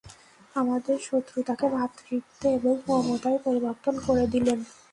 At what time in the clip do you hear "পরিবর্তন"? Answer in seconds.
3.45-3.93